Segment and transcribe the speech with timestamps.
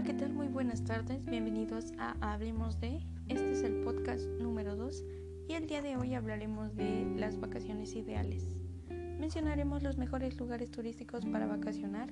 [0.00, 0.32] Hola, ¿qué tal?
[0.32, 1.26] Muy buenas tardes.
[1.26, 3.00] Bienvenidos a Hablemos de.
[3.28, 5.04] Este es el podcast número 2
[5.46, 8.46] y el día de hoy hablaremos de las vacaciones ideales.
[8.88, 12.10] Mencionaremos los mejores lugares turísticos para vacacionar,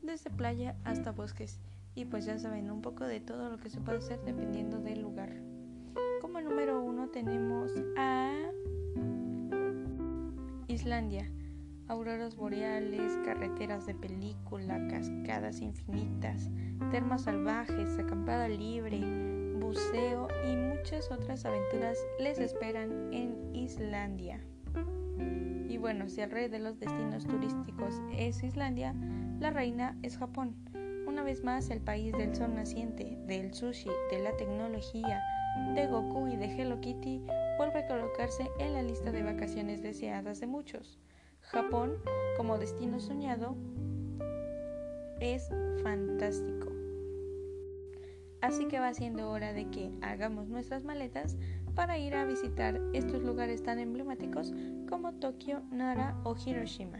[0.00, 1.60] desde playa hasta bosques.
[1.94, 5.02] Y pues ya saben un poco de todo lo que se puede hacer dependiendo del
[5.02, 5.36] lugar.
[6.22, 8.32] Como número 1 tenemos a
[10.68, 11.30] Islandia
[11.88, 16.50] auroras boreales, carreteras de película, cascadas infinitas,
[16.90, 19.00] termas salvajes, acampada libre,
[19.58, 24.40] buceo y muchas otras aventuras les esperan en Islandia.
[25.68, 28.94] Y bueno, si el rey de los destinos turísticos es Islandia,
[29.40, 30.54] la reina es Japón.
[31.06, 35.20] Una vez más, el país del sol naciente, del sushi, de la tecnología,
[35.74, 37.22] de Goku y de Hello Kitty
[37.58, 40.98] vuelve a colocarse en la lista de vacaciones deseadas de muchos.
[41.46, 41.98] Japón
[42.36, 43.56] como destino soñado
[45.20, 45.48] es
[45.82, 46.72] fantástico.
[48.40, 51.36] Así que va siendo hora de que hagamos nuestras maletas
[51.74, 54.52] para ir a visitar estos lugares tan emblemáticos
[54.88, 56.98] como Tokio, Nara o Hiroshima.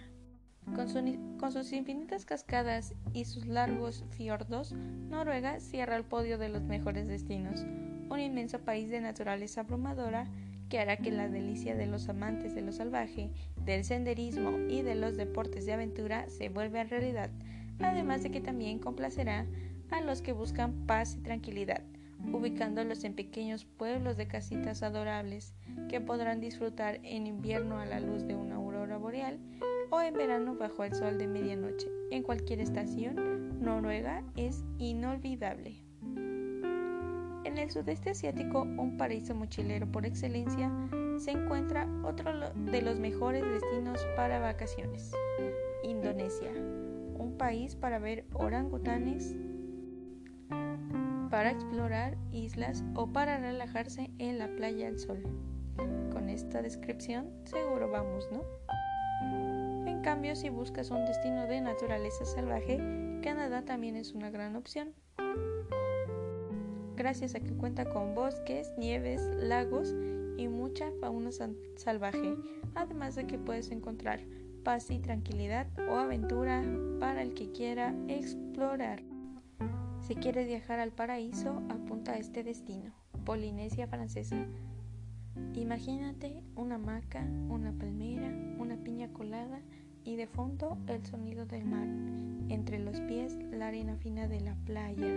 [0.74, 6.62] Con, con, sus infinitas cascadas y sus largos fiordos, Noruega cierra el podio de los
[6.62, 7.64] mejores destinos,
[8.10, 10.28] un inmenso país de naturaleza abrumadora
[10.68, 13.30] que hará que la delicia de los amantes de lo salvaje,
[13.64, 17.30] del senderismo y de los deportes de aventura se vuelva realidad,
[17.80, 19.46] además de que también complacerá
[19.90, 21.82] a los que buscan paz y tranquilidad,
[22.32, 25.54] ubicándolos en pequeños pueblos de casitas adorables
[25.88, 29.38] que podrán disfrutar en invierno a la luz de una aurora boreal
[29.90, 31.86] o en verano bajo el sol de medianoche.
[32.10, 35.85] En cualquier estación, Noruega es inolvidable.
[37.56, 40.70] En el sudeste asiático, un paraíso mochilero por excelencia,
[41.16, 45.10] se encuentra otro de los mejores destinos para vacaciones,
[45.82, 49.34] Indonesia, un país para ver orangutanes,
[51.30, 55.22] para explorar islas o para relajarse en la playa al sol.
[56.12, 58.44] Con esta descripción seguro vamos, ¿no?
[59.86, 62.76] En cambio, si buscas un destino de naturaleza salvaje,
[63.22, 64.92] Canadá también es una gran opción
[66.96, 69.94] gracias a que cuenta con bosques, nieves, lagos
[70.36, 71.30] y mucha fauna
[71.76, 72.34] salvaje,
[72.74, 74.20] además de que puedes encontrar
[74.64, 76.64] paz y tranquilidad o aventura
[76.98, 79.02] para el que quiera explorar.
[80.00, 82.92] Si quieres viajar al paraíso, apunta a este destino,
[83.24, 84.46] Polinesia Francesa.
[85.54, 89.60] Imagínate una hamaca, una palmera, una piña colada
[90.04, 91.88] y de fondo el sonido del mar,
[92.48, 95.08] entre los pies la arena fina de la playa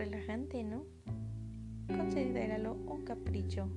[0.00, 0.86] relajante, ¿no?
[1.86, 3.68] Considéralo un capricho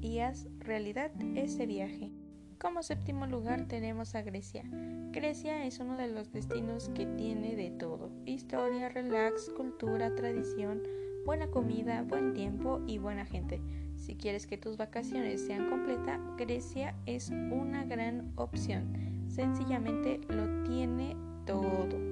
[0.00, 2.12] y haz realidad ese viaje.
[2.60, 4.62] Como séptimo lugar tenemos a Grecia.
[5.10, 8.12] Grecia es uno de los destinos que tiene de todo.
[8.26, 10.82] Historia, relax, cultura, tradición,
[11.24, 13.60] buena comida, buen tiempo y buena gente.
[13.96, 18.92] Si quieres que tus vacaciones sean completas, Grecia es una gran opción.
[19.26, 22.05] Sencillamente lo tiene todo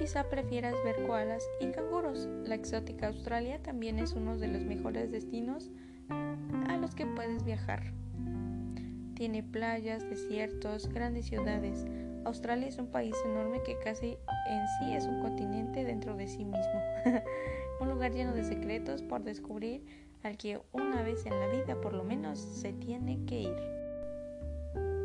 [0.00, 2.26] quizá prefieras ver koalas y canguros.
[2.46, 5.70] La exótica Australia también es uno de los mejores destinos
[6.08, 7.92] a los que puedes viajar.
[9.14, 11.84] Tiene playas, desiertos, grandes ciudades.
[12.24, 14.16] Australia es un país enorme que casi
[14.48, 16.82] en sí es un continente dentro de sí mismo.
[17.82, 19.84] un lugar lleno de secretos por descubrir
[20.22, 23.56] al que una vez en la vida por lo menos se tiene que ir.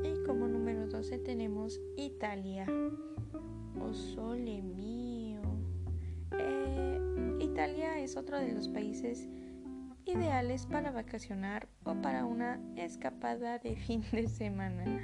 [0.06, 2.66] Y como número 12 tenemos Italia.
[3.80, 5.42] Oh, sole mío.
[6.38, 7.00] Eh,
[7.40, 9.28] Italia es otro de los países
[10.06, 15.02] ideales para vacacionar o para una escapada de fin de semana.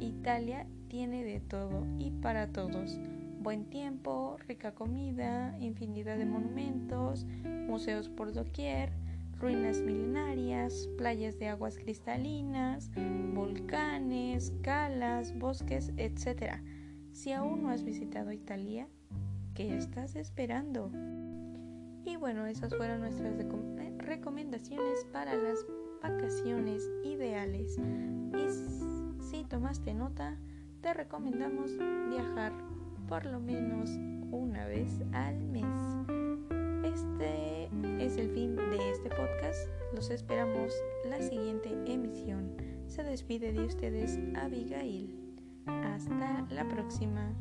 [0.00, 2.98] Italia tiene de todo y para todos.
[3.40, 7.26] Buen tiempo, rica comida, infinidad de monumentos,
[7.66, 8.92] museos por doquier,
[9.40, 12.90] ruinas milenarias, playas de aguas cristalinas,
[13.34, 16.62] volcanes, calas, bosques, etc.
[17.12, 18.88] Si aún no has visitado Italia,
[19.54, 20.90] ¿qué estás esperando?
[22.04, 25.58] Y bueno, esas fueron nuestras eh, recomendaciones para las
[26.02, 27.78] vacaciones ideales.
[27.78, 30.38] Y si tomaste nota,
[30.80, 31.70] te recomendamos
[32.08, 32.52] viajar
[33.08, 33.90] por lo menos
[34.32, 35.64] una vez al mes.
[36.82, 37.68] Este
[38.04, 39.68] es el fin de este podcast.
[39.94, 40.72] Los esperamos
[41.08, 42.56] la siguiente emisión.
[42.86, 45.21] Se despide de ustedes Abigail.
[45.66, 47.32] Hasta la próxima.